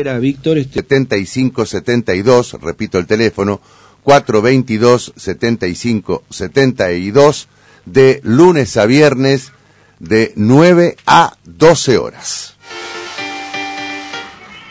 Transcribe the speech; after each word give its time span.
Era 0.00 0.18
Víctor, 0.18 0.56
este... 0.56 0.80
7572, 0.80 2.56
repito 2.62 2.96
el 2.96 3.06
teléfono, 3.06 3.60
422 4.02 5.12
75 5.14 6.24
72 6.30 7.48
de 7.84 8.20
lunes 8.24 8.78
a 8.78 8.86
viernes 8.86 9.52
de 9.98 10.32
9 10.36 10.96
a 11.04 11.36
12 11.44 11.98
horas. 11.98 12.54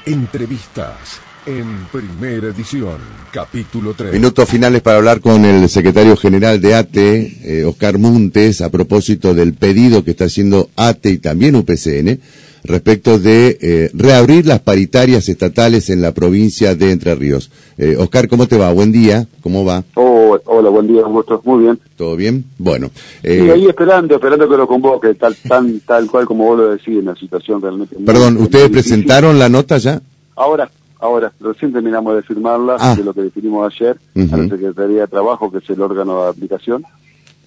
Entrevistas 0.07 1.21
en 1.45 1.85
primera 1.91 2.47
edición, 2.47 2.97
capítulo 3.31 3.93
3. 3.93 4.11
Minutos 4.11 4.49
finales 4.49 4.81
para 4.81 4.97
hablar 4.97 5.21
con 5.21 5.45
el 5.45 5.69
secretario 5.69 6.17
general 6.17 6.59
de 6.59 6.73
ATE, 6.73 7.59
eh, 7.59 7.65
Oscar 7.65 7.99
Montes, 7.99 8.61
a 8.61 8.71
propósito 8.71 9.35
del 9.35 9.53
pedido 9.53 10.03
que 10.03 10.11
está 10.11 10.25
haciendo 10.25 10.71
ATE 10.75 11.11
y 11.11 11.17
también 11.19 11.55
UPCN 11.55 12.19
respecto 12.63 13.19
de 13.19 13.57
eh, 13.61 13.91
reabrir 13.93 14.45
las 14.45 14.59
paritarias 14.59 15.29
estatales 15.29 15.89
en 15.89 16.01
la 16.01 16.13
provincia 16.13 16.75
de 16.75 16.91
Entre 16.91 17.15
Ríos. 17.15 17.51
Eh, 17.77 17.95
Oscar, 17.97 18.27
¿cómo 18.27 18.47
te 18.47 18.57
va? 18.57 18.71
Buen 18.73 18.91
día, 18.91 19.25
¿cómo 19.41 19.63
va? 19.65 19.83
Oh, 19.95 20.37
hola, 20.45 20.69
buen 20.69 20.87
día, 20.87 21.01
gusto. 21.03 21.41
Muy 21.45 21.63
bien. 21.63 21.79
¿Todo 21.95 22.15
bien? 22.15 22.43
Bueno. 22.57 22.91
Eh... 23.23 23.43
Y 23.45 23.49
ahí 23.49 23.65
esperando, 23.67 24.15
esperando 24.15 24.49
que 24.49 24.57
lo 24.57 24.67
convoque, 24.67 25.13
tal, 25.15 25.35
tan, 25.47 25.79
tal 25.81 26.09
cual 26.09 26.25
como 26.25 26.45
vos 26.45 26.57
lo 26.57 26.69
decís, 26.71 26.99
en 26.99 27.05
la 27.05 27.15
situación 27.15 27.61
realmente. 27.61 27.95
Perdón, 28.05 28.37
¿ustedes 28.37 28.69
presentaron 28.69 29.39
la 29.39 29.47
nota 29.49 29.77
ya? 29.77 30.01
Ahora, 30.35 30.69
ahora, 30.99 31.31
recién 31.39 31.71
terminamos 31.71 32.15
de 32.15 32.21
firmarla, 32.23 32.75
Ah. 32.79 32.95
de 32.95 33.03
lo 33.03 33.13
que 33.13 33.21
definimos 33.21 33.73
ayer, 33.73 33.97
a 34.31 34.37
la 34.37 34.49
Secretaría 34.49 35.01
de 35.01 35.07
Trabajo, 35.07 35.51
que 35.51 35.59
es 35.59 35.69
el 35.69 35.81
órgano 35.81 36.23
de 36.25 36.29
aplicación. 36.29 36.83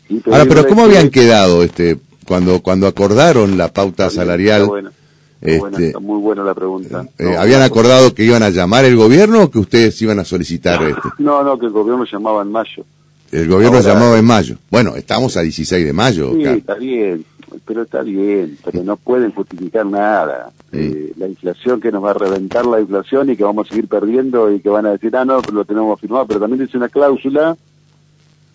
Y 0.09 0.21
Ahora, 0.31 0.45
pero 0.47 0.67
¿cómo 0.67 0.83
que- 0.83 0.89
habían 0.97 1.11
quedado 1.11 1.63
este 1.63 1.99
cuando 2.27 2.61
cuando 2.63 2.87
acordaron 2.87 3.57
la 3.59 3.73
pauta 3.73 4.11
salarial? 4.11 4.69
Buena, 5.59 5.79
este, 5.79 5.99
muy 5.99 6.21
buena 6.21 6.45
la 6.45 6.55
pregunta. 6.55 7.07
eh, 7.19 7.25
No, 7.35 7.41
¿Habían 7.41 7.61
no, 7.61 7.67
acordado 7.67 8.15
que 8.15 8.25
iban 8.25 8.43
a 8.43 8.51
llamar 8.51 8.85
el 8.85 8.97
gobierno 8.97 9.43
o 9.45 9.51
que 9.51 9.59
ustedes 9.59 10.01
iban 10.03 10.19
a 10.21 10.25
solicitar 10.25 10.83
este? 10.83 11.01
No, 11.19 11.43
no, 11.43 11.59
que 11.59 11.67
el 11.67 11.73
gobierno 11.73 12.05
llamaba 12.05 12.43
en 12.43 12.51
mayo. 12.53 12.85
El 13.31 13.49
gobierno 13.49 13.79
Ahora- 13.79 13.93
llamaba 13.95 14.19
en 14.19 14.25
mayo. 14.25 14.57
Bueno, 14.71 14.95
estamos 14.97 15.37
a 15.37 15.43
16 15.43 15.85
de 15.85 15.93
mayo. 15.93 16.33
Sí, 16.35 16.43
está 16.45 16.75
bien, 16.75 17.25
pero 17.67 17.83
está 17.83 18.03
bien, 18.03 18.59
pero 18.65 18.85
no 18.85 18.97
pueden 18.97 19.33
justificar 19.33 19.87
nada. 19.87 20.51
Eh, 20.71 21.13
la 21.17 21.29
inflación 21.29 21.81
que 21.81 21.91
nos 21.91 22.05
va 22.05 22.11
a 22.11 22.15
reventar 22.15 22.65
la 22.67 22.81
inflación 22.81 23.31
y 23.31 23.37
que 23.37 23.45
vamos 23.45 23.67
a 23.67 23.71
seguir 23.71 23.89
perdiendo 23.89 24.51
y 24.53 24.61
que 24.61 24.69
van 24.69 24.87
a 24.87 24.93
decir, 24.93 25.15
ah, 25.17 25.25
no, 25.25 25.41
pero 25.43 25.55
lo 25.55 25.65
tenemos 25.65 25.99
firmado, 26.01 26.27
pero 26.27 26.41
también 26.41 26.65
dice 26.65 26.77
una 26.79 26.89
cláusula, 26.89 27.57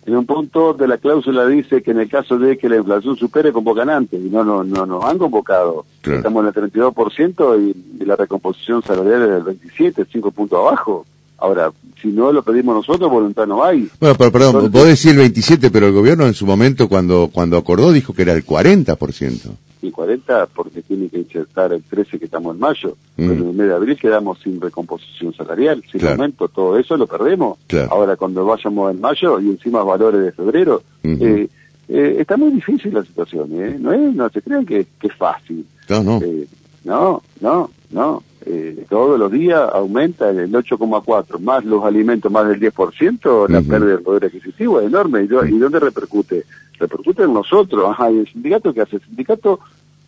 en 0.08 0.16
un 0.16 0.26
punto 0.26 0.72
de 0.74 0.88
la 0.88 0.98
cláusula 0.98 1.46
dice 1.46 1.82
que 1.82 1.90
en 1.92 2.00
el 2.00 2.08
caso 2.08 2.38
de 2.38 2.56
que 2.58 2.68
la 2.68 2.76
inflación 2.76 3.16
supere, 3.16 3.52
convocan 3.52 3.90
antes, 3.90 4.20
y 4.20 4.28
no, 4.28 4.42
no, 4.42 4.64
no 4.64 4.86
nos 4.86 5.04
han 5.04 5.18
convocado. 5.18 5.84
Claro. 6.00 6.18
Estamos 6.18 6.42
en 6.42 6.64
el 6.64 6.72
32% 6.72 7.60
y, 7.98 8.02
y 8.02 8.04
la 8.06 8.16
recomposición 8.16 8.82
salarial 8.82 9.22
es 9.22 9.28
del 9.30 9.42
27, 9.42 10.06
5 10.10 10.30
puntos 10.30 10.58
abajo. 10.58 11.04
Ahora, 11.40 11.70
si 12.02 12.08
no 12.08 12.32
lo 12.32 12.42
pedimos 12.42 12.74
nosotros, 12.74 13.08
voluntad 13.10 13.46
no 13.46 13.62
hay. 13.62 13.88
Bueno, 14.00 14.16
pero 14.18 14.32
perdón, 14.32 14.48
Entonces- 14.64 14.72
vos 14.72 14.84
decís 14.86 15.06
el 15.06 15.16
27, 15.18 15.70
pero 15.70 15.86
el 15.86 15.92
gobierno 15.92 16.26
en 16.26 16.34
su 16.34 16.46
momento 16.46 16.88
cuando 16.88 17.30
cuando 17.32 17.56
acordó 17.56 17.92
dijo 17.92 18.12
que 18.12 18.22
era 18.22 18.32
el 18.32 18.44
40%. 18.44 19.50
Y 19.82 19.90
40 19.90 20.46
porque 20.46 20.82
tiene 20.82 21.08
que 21.08 21.18
insertar 21.18 21.72
el 21.72 21.82
13 21.82 22.18
que 22.18 22.24
estamos 22.26 22.54
en 22.54 22.60
mayo. 22.60 22.96
Mm. 23.16 23.28
Pero 23.28 23.32
en 23.32 23.48
el 23.48 23.54
mes 23.54 23.68
de 23.68 23.74
abril 23.74 23.98
quedamos 23.98 24.38
sin 24.40 24.60
recomposición 24.60 25.34
salarial, 25.34 25.82
sin 25.90 26.00
Claro. 26.00 26.14
aumento, 26.16 26.48
todo 26.48 26.78
eso 26.78 26.96
lo 26.96 27.06
perdemos. 27.06 27.58
Claro. 27.66 27.88
Ahora 27.92 28.16
cuando 28.16 28.44
vayamos 28.44 28.92
en 28.92 29.00
mayo 29.00 29.40
y 29.40 29.48
encima 29.50 29.82
valores 29.82 30.22
de 30.22 30.32
febrero, 30.32 30.82
eh, 31.04 31.48
eh, 31.88 32.16
está 32.18 32.36
muy 32.36 32.50
difícil 32.50 32.92
la 32.94 33.04
situación, 33.04 33.48
¿eh? 33.52 33.76
No, 33.78 33.92
es, 33.92 34.14
no 34.14 34.28
se 34.28 34.42
crean 34.42 34.66
que, 34.66 34.86
que 35.00 35.06
es 35.06 35.14
fácil. 35.14 35.64
No, 35.88 36.02
no. 36.02 36.20
Eh, 36.22 36.46
no, 36.84 37.22
no, 37.40 37.70
no. 37.90 38.22
Eh, 38.46 38.86
todos 38.88 39.18
los 39.18 39.30
días 39.32 39.68
aumenta 39.72 40.30
el 40.30 40.50
8,4, 40.52 41.38
más 41.40 41.64
los 41.64 41.84
alimentos, 41.84 42.30
más 42.30 42.48
del 42.48 42.60
10%, 42.60 43.48
la 43.48 43.58
Ujú. 43.60 43.68
pérdida 43.68 43.90
del 43.90 44.02
poder 44.02 44.24
adquisitivo 44.26 44.80
es 44.80 44.86
enorme. 44.86 45.22
¿Y, 45.22 45.26
do- 45.26 45.44
y 45.44 45.58
dónde 45.58 45.80
repercute? 45.80 46.44
Repercute 46.78 47.24
en 47.24 47.34
nosotros. 47.34 47.84
Ajá, 47.90 48.10
¿y 48.10 48.18
el 48.18 48.28
sindicato 48.28 48.72
qué 48.72 48.82
hace? 48.82 48.96
El 48.96 49.02
sindicato 49.02 49.58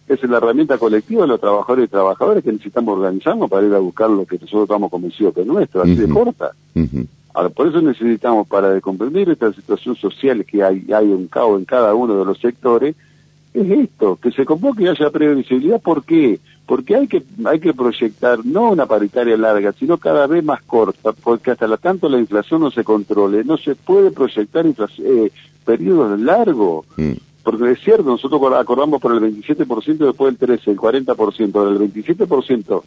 es 0.09 0.22
la 0.25 0.38
herramienta 0.38 0.78
colectiva 0.78 1.22
de 1.22 1.28
los 1.28 1.41
trabajadores 1.41 1.84
y 1.87 1.88
trabajadoras 1.88 2.43
que 2.43 2.53
necesitamos 2.53 2.97
organizarnos 2.99 3.50
para 3.50 3.66
ir 3.66 3.75
a 3.75 3.78
buscar 3.78 4.09
lo 4.10 4.25
que 4.25 4.37
nosotros 4.38 4.62
estamos 4.62 4.91
convencidos 4.91 5.34
que 5.34 5.41
es 5.43 5.47
nuestro, 5.47 5.83
así 5.83 5.97
de 5.97 6.04
Ujú. 6.06 6.15
corta. 6.15 6.53
Ahora, 7.34 7.49
por 7.50 7.66
eso 7.69 7.81
necesitamos, 7.81 8.49
para 8.49 8.81
comprender 8.81 9.28
esta 9.31 9.53
situación 9.53 9.94
social 9.97 10.44
que 10.44 10.62
hay, 10.65 10.84
hay 10.93 11.06
un 11.12 11.28
caos 11.28 11.59
en 11.59 11.65
cada 11.65 11.94
uno 11.94 12.16
de 12.19 12.25
los 12.25 12.38
sectores, 12.38 12.97
es 13.55 13.71
esto, 13.71 14.16
que 14.16 14.31
se 14.33 14.44
convoque 14.44 14.84
y 14.84 14.88
haya 14.88 15.11
previsibilidad. 15.11 15.81
¿Por 15.81 16.05
qué? 16.05 16.38
Porque 16.66 16.94
hay 16.94 17.09
que, 17.09 17.22
hay 17.44 17.59
que 17.59 17.75
proyectar 17.75 18.44
no 18.44 18.71
una 18.71 18.87
paritaria 18.87 19.37
larga, 19.37 19.72
sino 19.72 19.99
cada 19.99 20.27
vez 20.28 20.44
más 20.44 20.62
corta, 20.62 21.12
porque 21.12 21.50
hasta 21.50 21.66
la 21.66 21.77
tanto 21.77 22.09
la 22.09 22.19
inflación 22.19 22.60
no 22.60 22.71
se 22.71 22.84
controle, 22.84 23.43
no 23.44 23.56
se 23.59 23.75
puede 23.75 24.12
proyectar 24.12 24.65
eh, 24.66 25.33
periodos 25.65 26.19
largos. 26.21 26.87
Mm. 26.97 27.12
Porque 27.43 27.72
es 27.72 27.81
cierto, 27.81 28.05
nosotros 28.05 28.41
acordamos 28.55 29.00
por 29.00 29.12
el 29.12 29.21
27% 29.21 29.97
después 29.97 30.39
del 30.39 30.59
13%, 30.60 30.69
el 30.69 30.77
40%, 30.77 31.55
ahora 31.56 31.71
el 31.71 31.93
27% 31.93 32.83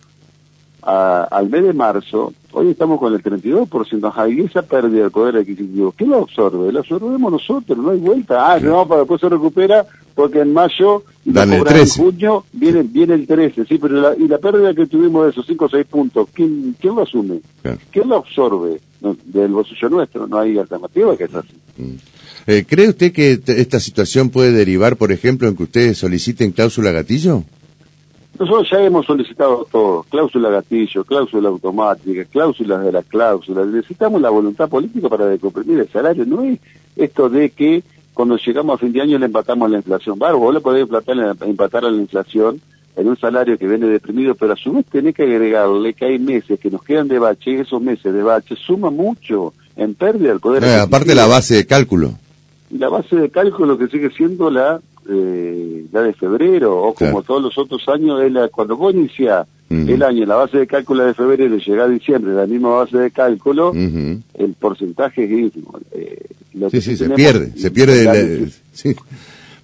a- 0.83 1.23
al 1.31 1.49
mes 1.49 1.63
de 1.63 1.73
marzo, 1.73 2.33
hoy 2.51 2.69
estamos 2.69 2.99
con 2.99 3.13
el 3.13 3.23
32%, 3.23 4.07
ajá, 4.07 4.29
y 4.29 4.41
esa 4.41 4.61
pérdida 4.61 5.01
del 5.03 5.11
poder 5.11 5.37
adquisitivo, 5.37 5.93
¿quién 5.97 6.09
lo 6.11 6.19
absorbe? 6.19 6.71
Lo 6.71 6.79
absorbemos 6.79 7.31
nosotros, 7.31 7.77
no 7.77 7.89
hay 7.91 7.99
vuelta. 7.99 8.53
Ah, 8.53 8.59
no, 8.59 8.85
para 8.87 9.01
después 9.01 9.21
se 9.21 9.29
recupera 9.29 9.85
porque 10.15 10.39
en 10.39 10.53
mayo 10.53 11.03
y 11.25 11.31
Dan 11.31 11.53
el 11.53 11.59
cobran 11.59 11.75
en 11.75 11.81
13. 11.81 12.01
junio 12.03 12.45
viene, 12.51 12.83
viene 12.83 13.13
el 13.15 13.27
13, 13.27 13.65
sí, 13.65 13.77
pero 13.77 14.01
la, 14.01 14.15
y 14.17 14.27
la 14.27 14.37
pérdida 14.37 14.73
que 14.73 14.85
tuvimos 14.87 15.25
de 15.25 15.31
esos 15.31 15.45
5 15.45 15.65
o 15.65 15.69
6 15.69 15.85
puntos, 15.87 16.27
¿quién, 16.33 16.75
quién 16.79 16.95
lo 16.95 17.03
asume? 17.03 17.39
Claro. 17.61 17.79
¿Quién 17.91 18.09
lo 18.09 18.17
absorbe? 18.17 18.79
No, 19.01 19.17
del 19.25 19.51
bolsillo 19.51 19.89
nuestro, 19.89 20.27
no 20.27 20.39
hay 20.39 20.57
alternativa 20.57 21.17
que 21.17 21.25
es 21.25 21.35
así. 21.35 21.53
Eh, 22.47 22.65
¿Cree 22.67 22.89
usted 22.89 23.11
que 23.11 23.39
esta 23.47 23.79
situación 23.79 24.29
puede 24.29 24.51
derivar, 24.51 24.97
por 24.97 25.11
ejemplo, 25.11 25.47
en 25.47 25.55
que 25.55 25.63
ustedes 25.63 25.97
soliciten 25.97 26.51
cláusula 26.51 26.91
gatillo? 26.91 27.43
Nosotros 28.39 28.67
ya 28.71 28.81
hemos 28.81 29.05
solicitado 29.05 29.67
todo, 29.71 30.03
cláusula 30.09 30.49
gatillo, 30.49 31.03
cláusula 31.03 31.49
automática, 31.49 32.25
cláusulas 32.25 32.83
de 32.83 32.91
la 32.91 33.03
cláusula. 33.03 33.63
Necesitamos 33.63 34.21
la 34.21 34.31
voluntad 34.31 34.67
política 34.67 35.07
para 35.07 35.27
decomprimir 35.27 35.79
el 35.79 35.89
salario. 35.89 36.25
No 36.25 36.43
es 36.43 36.59
esto 36.95 37.29
de 37.29 37.51
que 37.51 37.83
cuando 38.13 38.37
llegamos 38.37 38.75
a 38.75 38.77
fin 38.77 38.91
de 38.93 39.01
año 39.01 39.17
le 39.17 39.25
empatamos 39.25 39.69
la 39.69 39.77
inflación. 39.77 40.17
Claro, 40.17 40.39
vos 40.39 40.53
le 40.53 40.61
podés 40.61 40.83
empatar, 40.83 41.35
empatar 41.45 41.85
a 41.85 41.91
la 41.91 42.01
inflación 42.01 42.61
en 42.95 43.07
un 43.07 43.17
salario 43.17 43.57
que 43.57 43.67
viene 43.67 43.87
deprimido, 43.87 44.35
pero 44.35 44.53
a 44.53 44.55
su 44.55 44.71
vez 44.73 44.85
tenés 44.85 45.15
que 45.15 45.23
agregarle 45.23 45.93
que 45.93 46.05
hay 46.05 46.19
meses 46.19 46.59
que 46.59 46.69
nos 46.69 46.83
quedan 46.83 47.07
de 47.07 47.17
bache 47.19 47.51
y 47.51 47.55
esos 47.55 47.81
meses 47.81 48.13
de 48.13 48.21
bache 48.21 48.55
suma 48.55 48.91
mucho 48.91 49.53
en 49.75 49.95
pérdida 49.95 50.29
del 50.29 50.39
poder. 50.39 50.63
Eh, 50.63 50.75
aparte 50.79 51.15
la 51.15 51.25
base 51.25 51.55
de 51.55 51.65
cálculo. 51.65 52.13
La 52.69 52.89
base 52.89 53.15
de 53.15 53.29
cálculo 53.29 53.77
que 53.77 53.87
sigue 53.87 54.09
siendo 54.11 54.49
la 54.51 54.79
eh, 55.09 55.85
la 55.91 56.01
de 56.01 56.13
febrero, 56.13 56.77
o 56.81 56.93
como 56.93 57.11
Claro. 57.11 57.23
todos 57.23 57.41
los 57.43 57.57
otros 57.57 57.87
años, 57.89 58.21
es 58.23 58.31
la, 58.31 58.47
cuando 58.47 58.77
vos 58.77 58.93
iniciás 58.93 59.45
el 59.69 60.03
año, 60.03 60.25
la 60.27 60.35
base 60.35 60.59
de 60.59 60.67
cálculo 60.67 61.03
de 61.03 61.15
febrero 61.15 61.55
y 61.55 61.59
llega 61.59 61.85
a 61.85 61.87
diciembre, 61.87 62.31
la 62.33 62.45
misma 62.45 62.69
base 62.75 62.95
de 62.95 63.09
cálculo, 63.09 63.73
el 63.73 64.53
porcentaje 64.59 65.23
es 65.23 65.31
ínfimo. 65.31 65.79
Eh, 65.91 66.22
lo 66.53 66.69
Sí, 66.69 66.77
que 66.77 66.81
sí, 66.81 66.97
se 66.97 67.09
pierde, 67.09 67.51
se 67.57 67.71
pierde. 67.71 68.03
la 68.05 68.51
sí. 68.73 68.95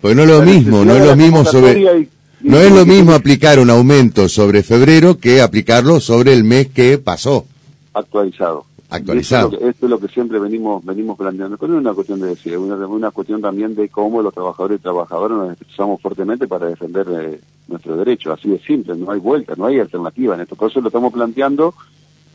Porque 0.02 0.16
no 0.16 0.24
es 0.24 0.30
lo 0.30 0.42
mismo, 0.42 0.86
no 0.86 0.96
es 0.96 1.06
lo 1.06 1.16
mismo 1.16 1.44
sobre... 1.46 1.74
convocatoria 1.74 1.98
y- 1.98 2.02
y- 2.46 2.50
No 2.50 2.58
es 2.58 2.72
lo 2.72 2.86
mismo 2.86 3.12
aplicar 3.14 3.60
un 3.60 3.70
aumento 3.70 4.30
sobre 4.30 4.64
febrero 4.64 5.18
que 5.18 5.42
aplicarlo 5.42 6.00
sobre 6.00 6.34
el 6.34 6.44
mes 6.46 6.68
que 6.70 6.98
pasó. 6.98 7.46
actualizado. 7.94 8.66
Actualizado. 8.92 9.50
Esto 9.50 9.56
es, 9.58 9.62
lo 9.62 9.66
que, 9.66 9.70
esto 9.72 9.86
es 9.86 9.90
lo 9.92 10.00
que 10.00 10.08
siempre 10.08 10.40
venimos 10.40 10.84
venimos 10.84 11.16
planteando. 11.18 11.58
Pero 11.58 11.74
no 11.74 11.80
es 11.80 11.82
una 11.86 11.94
cuestión 11.94 12.20
de 12.22 12.28
decir, 12.30 12.54
es 12.54 12.58
una, 12.60 12.76
una 12.88 13.12
cuestión 13.12 13.40
también 13.42 13.76
de 13.76 13.88
cómo 13.90 14.22
los 14.24 14.34
trabajadores 14.34 14.80
y 14.80 14.82
trabajadoras 14.82 15.38
nos 15.38 15.52
expresamos 15.52 16.02
fuertemente 16.02 16.48
para 16.48 16.66
defender 16.68 17.06
eh, 17.22 17.40
nuestros 17.68 17.98
derechos. 18.00 18.40
Así 18.40 18.50
de 18.50 18.58
simple, 18.60 18.96
no 18.96 19.12
hay 19.12 19.20
vuelta, 19.20 19.54
no 19.58 19.66
hay 19.66 19.80
alternativa 19.80 20.34
en 20.34 20.42
esto. 20.42 20.56
Por 20.56 20.72
eso 20.72 20.82
lo 20.82 20.88
estamos 20.88 21.14
planteando 21.14 21.76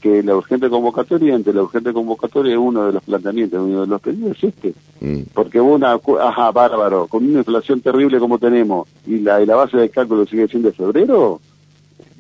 que 0.04 0.22
la 0.22 0.36
urgente 0.36 0.68
convocatoria, 0.68 1.34
entre 1.34 1.54
la 1.54 1.62
urgente 1.62 1.90
convocatoria 1.90 2.52
es 2.52 2.58
uno 2.58 2.84
de 2.88 2.92
los 2.92 3.02
planteamientos, 3.04 3.58
uno 3.58 3.80
de 3.80 3.86
los 3.86 4.02
pedidos 4.02 4.36
es 4.36 4.44
este. 4.44 4.74
Mm. 5.00 5.22
Porque 5.32 5.58
una, 5.58 5.98
ajá, 6.20 6.50
bárbaro, 6.50 7.06
con 7.06 7.24
una 7.24 7.38
inflación 7.38 7.80
terrible 7.80 8.18
como 8.18 8.38
tenemos 8.38 8.86
y 9.06 9.20
la, 9.20 9.40
y 9.40 9.46
la 9.46 9.56
base 9.56 9.78
de 9.78 9.88
cálculo 9.88 10.26
sigue 10.26 10.46
siendo 10.46 10.68
de 10.68 10.74
febrero, 10.74 11.40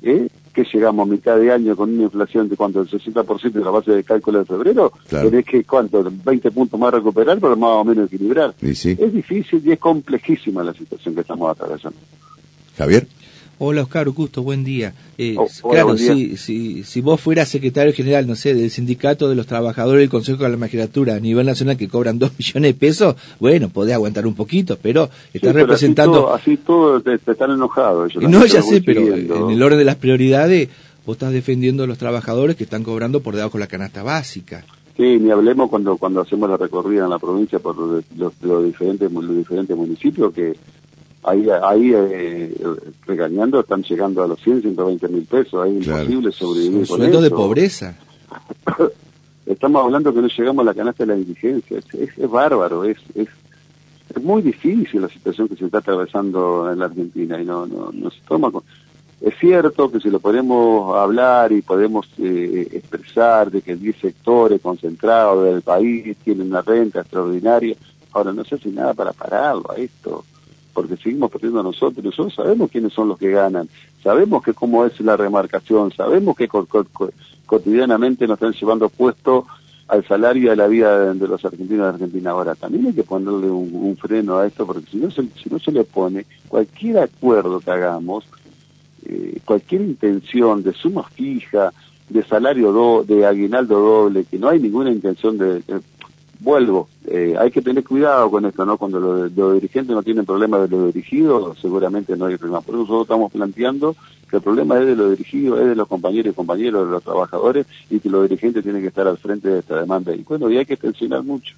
¿eh? 0.02 0.28
que 0.54 0.64
llegamos 0.72 1.06
a 1.06 1.10
mitad 1.10 1.36
de 1.36 1.52
año 1.52 1.76
con 1.76 1.92
una 1.92 2.04
inflación 2.04 2.48
de 2.48 2.56
cuánto, 2.56 2.80
el 2.80 2.88
60% 2.88 3.52
de 3.52 3.60
la 3.60 3.70
base 3.70 3.90
de 3.92 4.02
cálculo 4.02 4.38
de 4.38 4.44
febrero, 4.46 4.90
Claro. 5.06 5.28
tenés 5.28 5.44
que, 5.44 5.62
¿cuánto? 5.64 6.10
20 6.24 6.50
puntos 6.52 6.80
más 6.80 6.94
recuperar, 6.94 7.38
pero 7.38 7.54
más 7.54 7.70
o 7.70 7.84
menos 7.84 8.06
equilibrar. 8.06 8.54
Sí. 8.72 8.96
Es 8.98 9.12
difícil 9.12 9.60
y 9.62 9.72
es 9.72 9.78
complejísima 9.78 10.64
la 10.64 10.72
situación 10.72 11.14
que 11.14 11.20
estamos 11.20 11.50
atravesando. 11.50 11.98
Javier. 12.78 13.06
Hola 13.58 13.82
Oscar, 13.82 14.08
gusto, 14.10 14.42
buen 14.42 14.64
día. 14.64 14.94
Eh, 15.16 15.36
Oh, 15.38 15.46
hola, 15.62 15.72
claro, 15.72 15.86
buen 15.88 15.98
día. 15.98 16.14
Si, 16.14 16.36
si, 16.36 16.82
si 16.84 17.00
vos 17.00 17.20
fueras 17.20 17.48
secretario 17.48 17.92
general, 17.92 18.26
no 18.26 18.34
sé, 18.34 18.52
del 18.54 18.70
sindicato 18.70 19.28
de 19.28 19.34
los 19.36 19.46
trabajadores 19.46 20.00
del 20.00 20.08
Consejo 20.10 20.42
de 20.42 20.48
la 20.50 20.56
Magistratura 20.56 21.14
a 21.14 21.20
nivel 21.20 21.46
nacional 21.46 21.76
que 21.76 21.88
cobran 21.88 22.18
dos 22.20 22.32
millones 22.38 22.72
de 22.72 22.74
pesos, 22.78 23.14
bueno, 23.38 23.68
podés 23.68 23.94
aguantar 23.94 24.26
un 24.26 24.34
poquito, 24.34 24.76
pero 24.80 25.08
estás 25.32 25.54
representando... 25.54 26.32
Así 26.34 26.56
todo, 26.56 26.96
así 26.96 27.00
todo 27.00 27.00
te- 27.00 27.18
te 27.18 27.32
están 27.32 27.52
enojados. 27.52 28.10
ellos 28.16 28.30
no, 28.30 28.44
ya 28.44 28.60
sé, 28.62 28.82
pero 28.82 29.00
en 29.00 29.50
el 29.50 29.62
orden 29.62 29.78
de 29.78 29.84
las 29.84 29.96
prioridades, 29.96 30.68
vos 31.06 31.14
estás 31.14 31.32
defendiendo 31.32 31.84
a 31.84 31.86
los 31.86 31.98
trabajadores 31.98 32.56
que 32.56 32.64
están 32.64 32.82
cobrando 32.82 33.20
por 33.20 33.36
debajo 33.36 33.56
de 33.58 33.64
la 33.64 33.68
canasta 33.68 34.02
básica. 34.02 34.64
Sí, 34.96 35.18
ni 35.20 35.30
hablemos 35.30 35.70
cuando 35.70 35.96
cuando 35.96 36.20
hacemos 36.20 36.48
la 36.48 36.56
recorrida 36.56 37.02
en 37.04 37.10
la 37.10 37.18
provincia 37.18 37.58
por 37.58 37.76
los, 37.76 38.04
los, 38.42 38.64
diferentes 38.64 39.10
los 39.10 39.36
diferentes 39.36 39.76
municipios 39.76 40.32
que 40.32 40.54
ahí 41.24 41.46
ahí 41.62 41.92
eh, 41.94 42.54
regañando 43.06 43.60
están 43.60 43.82
llegando 43.82 44.22
a 44.22 44.28
los 44.28 44.40
100, 44.40 44.62
120 44.62 45.08
mil 45.08 45.24
pesos, 45.24 45.64
ahí 45.64 45.78
es 45.78 45.86
imposible 45.86 46.32
sobrevivir 46.32 46.86
con 46.86 47.02
eso. 47.02 47.20
de 47.20 47.30
pobreza. 47.30 47.98
Estamos 49.46 49.84
hablando 49.84 50.14
que 50.14 50.22
no 50.22 50.28
llegamos 50.28 50.62
a 50.62 50.66
la 50.66 50.74
canasta 50.74 51.04
de 51.04 51.12
la 51.12 51.18
indigencia, 51.18 51.78
es, 51.78 52.18
es, 52.18 52.30
bárbaro, 52.30 52.84
es, 52.84 52.98
es 53.14 53.28
es 54.14 54.22
muy 54.22 54.42
difícil 54.42 55.02
la 55.02 55.08
situación 55.08 55.48
que 55.48 55.56
se 55.56 55.64
está 55.64 55.78
atravesando 55.78 56.70
en 56.70 56.78
la 56.78 56.84
Argentina 56.84 57.40
y 57.40 57.44
no 57.44 57.66
no, 57.66 57.90
no 57.92 58.10
se 58.10 58.20
toma 58.28 58.50
con 58.50 58.62
es 59.24 59.34
cierto 59.38 59.90
que 59.90 60.00
si 60.00 60.10
lo 60.10 60.20
podemos 60.20 60.94
hablar 60.96 61.50
y 61.50 61.62
podemos 61.62 62.06
eh, 62.18 62.68
expresar 62.72 63.50
de 63.50 63.62
que 63.62 63.74
10 63.74 63.96
sectores 63.96 64.60
concentrados 64.60 65.46
del 65.46 65.62
país 65.62 66.14
tienen 66.22 66.48
una 66.48 66.60
renta 66.60 67.00
extraordinaria, 67.00 67.74
ahora 68.12 68.34
no 68.34 68.44
se 68.44 68.56
hace 68.56 68.68
nada 68.68 68.92
para 68.92 69.14
pararlo 69.14 69.70
a 69.70 69.76
esto, 69.76 70.26
porque 70.74 70.96
seguimos 70.96 71.30
perdiendo 71.30 71.62
nosotros. 71.62 72.04
Nosotros 72.04 72.34
sabemos 72.34 72.70
quiénes 72.70 72.92
son 72.92 73.08
los 73.08 73.18
que 73.18 73.30
ganan, 73.30 73.68
sabemos 74.02 74.42
que 74.42 74.52
cómo 74.52 74.84
es 74.84 75.00
la 75.00 75.16
remarcación, 75.16 75.92
sabemos 75.92 76.36
que 76.36 76.48
cotidianamente 77.46 78.26
nos 78.26 78.36
están 78.36 78.52
llevando 78.52 78.88
puesto 78.88 79.46
al 79.88 80.06
salario 80.06 80.44
y 80.44 80.48
a 80.48 80.56
la 80.56 80.66
vida 80.66 81.14
de, 81.14 81.28
los 81.28 81.44
argentinos 81.44 81.86
de 81.86 81.92
Argentina. 81.94 82.30
Ahora, 82.30 82.54
también 82.54 82.86
hay 82.86 82.92
que 82.92 83.04
ponerle 83.04 83.48
un, 83.48 83.96
freno 83.96 84.38
a 84.38 84.46
esto, 84.46 84.66
porque 84.66 84.90
si 84.90 84.96
no, 84.96 85.10
se, 85.10 85.22
si 85.42 85.48
no 85.48 85.58
se 85.58 85.72
le 85.72 85.84
pone, 85.84 86.26
cualquier 86.48 86.98
acuerdo 86.98 87.60
que 87.60 87.70
hagamos, 87.70 88.24
eh, 89.06 89.38
cualquier 89.44 89.82
intención 89.82 90.62
de 90.62 90.72
suma 90.72 91.04
fija, 91.04 91.72
de 92.08 92.22
salario 92.24 92.72
do, 92.72 93.04
de 93.04 93.24
aguinaldo 93.24 93.78
doble, 93.78 94.24
que 94.24 94.38
no 94.38 94.48
hay 94.48 94.60
ninguna 94.60 94.90
intención 94.90 95.38
de, 95.38 95.62
vuelvo, 96.44 96.88
eh, 97.06 97.34
hay 97.38 97.50
que 97.50 97.62
tener 97.62 97.82
cuidado 97.82 98.30
con 98.30 98.44
esto, 98.44 98.64
¿no? 98.64 98.76
Cuando 98.76 99.00
los, 99.00 99.54
dirigentes 99.54 99.94
no 99.94 100.02
tienen 100.02 100.26
problema 100.26 100.58
de 100.58 100.68
los 100.68 100.92
dirigidos, 100.92 101.58
seguramente 101.60 102.16
no 102.16 102.26
hay 102.26 102.36
problema. 102.36 102.60
Por 102.60 102.74
eso 102.74 102.82
nosotros 102.82 103.02
estamos 103.02 103.32
planteando 103.32 103.96
que 104.28 104.36
el 104.36 104.42
problema 104.42 104.78
es 104.78 104.86
de 104.86 104.96
los 104.96 105.10
dirigidos, 105.10 105.60
es 105.60 105.68
de 105.68 105.74
los 105.74 105.88
compañeros 105.88 106.32
y 106.32 106.36
compañeros, 106.36 106.86
de 106.86 106.92
los 106.92 107.02
trabajadores, 107.02 107.66
y 107.90 107.98
que 107.98 108.10
los 108.10 108.28
dirigentes 108.28 108.62
tienen 108.62 108.82
que 108.82 108.88
estar 108.88 109.08
al 109.08 109.18
frente 109.18 109.48
de 109.48 109.60
esta 109.60 109.80
demanda. 109.80 110.14
Y 110.14 110.22
bueno, 110.22 110.50
y 110.50 110.58
hay 110.58 110.66
que 110.66 110.76
tensionar 110.76 111.22
mucho. 111.22 111.54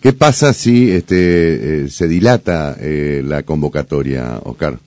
¿Qué 0.00 0.12
pasa 0.12 0.52
si 0.52 0.90
este 0.90 1.84
eh, 1.84 1.88
se 1.88 2.08
dilata 2.08 2.76
la 2.80 3.42
convocatoria, 3.44 4.40
Oscar? 4.44 4.78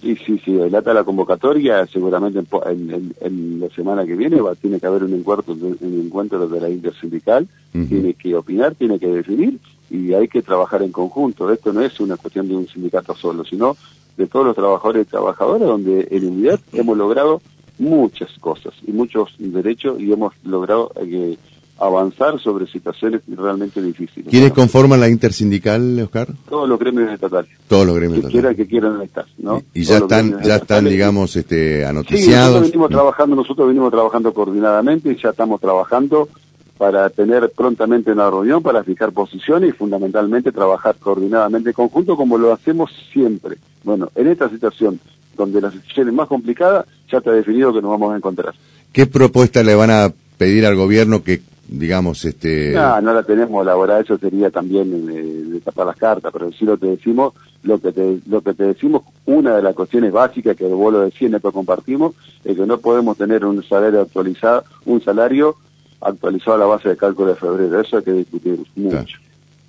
Sí, 0.00 0.16
sí, 0.16 0.40
sí, 0.42 0.52
delata 0.52 0.94
la 0.94 1.04
convocatoria, 1.04 1.86
seguramente 1.86 2.40
en, 2.40 3.60
la 3.60 3.68
semana 3.68 4.06
que 4.06 4.16
viene 4.16 4.40
va, 4.40 4.54
tiene 4.54 4.80
que 4.80 4.86
haber 4.86 5.04
un 5.04 5.12
encuentro, 5.12 5.52
un 5.52 6.02
encuentro 6.06 6.48
de 6.48 6.60
la 6.60 6.70
intersindical, 6.70 7.46
tiene 7.72 8.14
que 8.14 8.34
opinar, 8.34 8.74
tiene 8.74 8.98
que 8.98 9.08
definir 9.08 9.58
y 9.90 10.14
hay 10.14 10.26
que 10.28 10.40
trabajar 10.40 10.82
en 10.82 10.92
conjunto. 10.92 11.52
Esto 11.52 11.72
no 11.72 11.82
es 11.82 12.00
una 12.00 12.16
cuestión 12.16 12.48
de 12.48 12.56
un 12.56 12.66
sindicato 12.66 13.14
solo, 13.14 13.44
sino 13.44 13.76
de 14.16 14.26
todos 14.26 14.46
los 14.46 14.56
trabajadores 14.56 15.06
y 15.06 15.10
trabajadoras, 15.10 15.68
donde 15.68 16.08
en 16.10 16.28
unidad 16.28 16.60
hemos 16.72 16.96
logrado 16.96 17.42
muchas 17.78 18.30
cosas 18.38 18.74
y 18.86 18.92
muchos 18.92 19.34
derechos 19.38 20.00
y 20.00 20.12
hemos 20.12 20.32
logrado 20.44 20.92
que 20.94 21.36
avanzar 21.80 22.38
sobre 22.38 22.66
situaciones 22.66 23.22
realmente 23.26 23.80
difíciles. 23.82 24.28
¿Quiénes 24.28 24.52
conforman 24.52 25.00
la 25.00 25.08
intersindical, 25.08 25.98
Oscar? 26.00 26.28
Todos 26.48 26.68
los 26.68 26.78
gremios 26.78 27.10
estatales. 27.10 27.50
Todos 27.66 27.86
los 27.86 27.96
gremios 27.96 28.20
que 28.20 28.28
Quieran, 28.28 28.54
que 28.54 28.66
quieran 28.66 29.00
estar, 29.00 29.24
¿no? 29.38 29.62
Y, 29.72 29.84
ya 29.84 29.98
están, 29.98 30.42
ya 30.42 30.56
están, 30.56 30.84
digamos, 30.84 31.34
este, 31.36 31.86
anoticiados. 31.86 32.52
nosotros 32.52 32.70
venimos 32.70 32.90
trabajando, 32.90 33.36
nosotros 33.36 33.68
venimos 33.68 33.90
trabajando 33.90 34.34
coordinadamente 34.34 35.10
y 35.10 35.16
ya 35.16 35.30
estamos 35.30 35.60
trabajando 35.60 36.28
para 36.76 37.10
tener 37.10 37.50
prontamente 37.50 38.12
una 38.12 38.30
reunión 38.30 38.62
para 38.62 38.84
fijar 38.84 39.12
posiciones 39.12 39.70
y 39.70 39.72
fundamentalmente 39.72 40.52
trabajar 40.52 40.96
coordinadamente 40.96 41.72
conjunto 41.72 42.16
como 42.16 42.38
lo 42.38 42.52
hacemos 42.52 42.90
siempre. 43.12 43.56
Bueno, 43.84 44.10
en 44.14 44.28
esta 44.28 44.48
situación 44.48 45.00
donde 45.36 45.60
la 45.60 45.70
situación 45.70 46.08
es 46.08 46.14
más 46.14 46.28
complicada, 46.28 46.84
ya 47.10 47.18
está 47.18 47.32
definido 47.32 47.72
que 47.72 47.80
nos 47.80 47.90
vamos 47.90 48.12
a 48.12 48.16
encontrar. 48.16 48.54
¿Qué 48.92 49.06
propuesta 49.06 49.62
le 49.62 49.74
van 49.74 49.90
a 49.90 50.12
pedir 50.36 50.64
al 50.64 50.74
gobierno 50.74 51.22
que 51.22 51.42
digamos, 51.70 52.24
este... 52.24 52.72
No, 52.72 53.00
no 53.00 53.14
la 53.14 53.22
tenemos 53.22 53.62
elaborada, 53.62 54.00
eso 54.00 54.18
sería 54.18 54.50
también 54.50 55.08
eh, 55.08 55.22
de, 55.52 55.60
tapar 55.60 55.86
las 55.86 55.96
cartas, 55.96 56.32
pero 56.32 56.50
sí 56.52 56.64
lo 56.64 56.76
que 56.76 56.88
decimos, 56.88 57.32
lo 57.62 57.80
que 57.80 57.92
te, 57.92 58.18
lo 58.26 58.42
que 58.42 58.54
te 58.54 58.64
decimos, 58.64 59.02
una 59.26 59.56
de 59.56 59.62
las 59.62 59.74
cuestiones 59.74 60.10
básicas 60.12 60.56
que 60.56 60.64
vos 60.66 60.92
lo 60.92 61.00
decís, 61.02 61.30
después 61.30 61.54
compartimos, 61.54 62.14
es 62.44 62.56
que 62.56 62.66
no 62.66 62.78
podemos 62.78 63.16
tener 63.16 63.44
un 63.44 63.62
salario 63.62 64.00
actualizado, 64.00 64.64
un 64.84 65.00
salario 65.00 65.56
actualizado 66.00 66.56
a 66.56 66.58
la 66.58 66.66
base 66.66 66.88
de 66.88 66.96
cálculo 66.96 67.28
de 67.28 67.36
febrero, 67.36 67.80
eso 67.80 67.98
hay 67.98 68.04
que 68.04 68.12
discutir 68.12 68.58
mucho. 68.74 69.18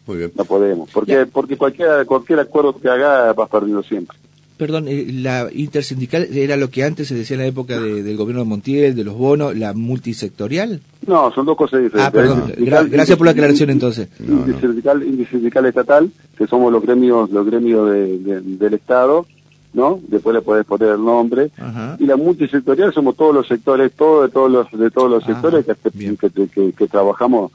Muy 0.08 0.18
bien. 0.18 0.32
No 0.36 0.46
podemos, 0.46 0.90
porque, 0.92 1.28
porque 1.28 1.56
cualquier, 1.56 2.08
cualquier 2.08 2.40
acuerdo 2.40 2.76
que 2.80 2.90
haga 2.90 3.32
vas 3.34 3.50
perdiendo 3.50 3.84
siempre 3.84 4.18
perdón, 4.62 4.88
eh, 4.88 5.08
la 5.12 5.48
intersindical 5.52 6.28
era 6.32 6.56
lo 6.56 6.70
que 6.70 6.84
antes 6.84 7.08
se 7.08 7.16
decía 7.16 7.34
en 7.34 7.42
la 7.42 7.48
época 7.48 7.80
del 7.80 8.16
gobierno 8.16 8.44
de 8.44 8.48
Montiel, 8.48 8.96
de 8.96 9.04
los 9.04 9.16
bonos, 9.16 9.58
la 9.58 9.74
multisectorial. 9.74 10.82
No, 11.08 11.32
son 11.34 11.48
dos 11.48 11.58
cosas 11.58 11.82
diferentes. 11.82 12.08
Ah, 12.08 12.12
perdón. 12.12 12.54
gracias 12.92 13.18
por 13.18 13.26
la 13.26 13.32
aclaración 13.32 13.72
entonces. 13.72 14.08
Intersindical, 14.20 15.66
estatal, 15.66 16.12
que 16.38 16.46
somos 16.46 16.72
los 16.72 16.84
gremios, 16.84 17.32
los 17.32 17.44
gremios 17.44 17.90
del 17.90 18.74
Estado, 18.76 19.26
¿no? 19.74 20.00
Después 20.08 20.36
le 20.36 20.44
podés 20.44 20.64
poner 20.64 20.90
el 20.90 21.04
nombre. 21.04 21.50
Y 21.98 22.06
la 22.06 22.16
multisectorial 22.16 22.94
somos 22.94 23.16
todos 23.16 23.34
los 23.34 23.48
sectores, 23.48 23.92
todos 23.94 24.28
de 24.28 24.32
todos 24.32 24.52
los 24.52 24.72
de 24.80 24.92
todos 24.92 25.10
los 25.10 25.24
sectores 25.24 25.66
que, 25.66 26.72
que 26.72 26.88
trabajamos 26.88 27.52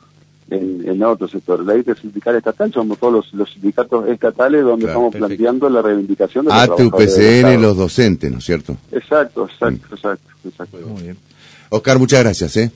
en, 0.51 0.89
en 0.89 1.03
otro 1.03 1.29
sector. 1.29 1.65
La 1.65 1.77
ITE 1.77 1.95
sindical 1.97 2.37
estatal 2.37 2.73
somos 2.73 2.99
todos 2.99 3.33
los, 3.33 3.53
sindicatos 3.53 4.09
estatales 4.09 4.63
donde 4.63 4.87
estamos 4.87 5.15
planteando 5.15 5.69
la 5.69 5.83
reivindicación 5.83 6.45
de 6.45 6.53
los 6.53 6.61
ATUPCN, 6.61 7.61
los 7.61 7.77
docentes, 7.77 8.31
¿no 8.31 8.39
es 8.39 8.45
cierto? 8.45 8.77
Exacto, 8.93 9.47
exacto, 9.47 9.95
exacto, 9.95 10.29
exacto. 10.45 10.79
Muy 10.87 11.03
bien. 11.03 11.17
Oscar, 11.71 11.99
muchas 11.99 12.23
gracias, 12.23 12.57
¿eh? 12.57 12.71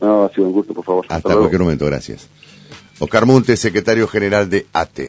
No, 0.00 0.24
ha 0.24 0.30
sido 0.30 0.48
un 0.48 0.52
gusto, 0.52 0.74
por 0.74 0.84
favor. 0.84 1.04
Hasta, 1.04 1.16
Hasta 1.28 1.36
cualquier 1.36 1.60
momento, 1.60 1.86
gracias. 1.86 2.28
Oscar 2.98 3.26
Montes, 3.26 3.58
secretario 3.60 4.06
general 4.08 4.50
de 4.50 4.66
ATE. 4.72 5.00